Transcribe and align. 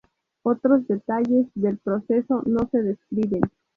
Otros 0.41 0.87
detalles 0.87 1.45
del 1.53 1.77
proceso 1.77 2.41
no 2.47 2.67
se 2.71 2.81
describen. 2.81 3.43